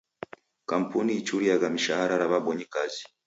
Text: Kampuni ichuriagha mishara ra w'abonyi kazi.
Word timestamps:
Kampuni 0.69 1.11
ichuriagha 1.21 1.67
mishara 1.73 2.13
ra 2.21 2.27
w'abonyi 2.31 2.65
kazi. 2.73 3.03